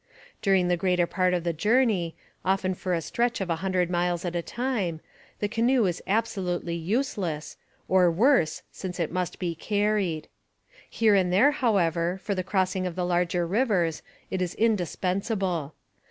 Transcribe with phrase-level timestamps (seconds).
[0.41, 4.25] During the greater part of the journey, often for a stretch of a hundred miles
[4.25, 4.99] at a time,
[5.37, 7.55] the canoe is absolutely useless,
[7.87, 10.27] or worse, since it must be carried.
[10.89, 14.01] Here and there, however, for the crossing of the larger rivers,
[14.31, 15.75] it is indispensable.